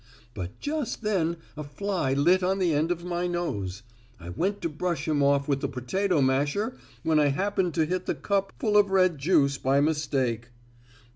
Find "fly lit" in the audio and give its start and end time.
1.63-2.41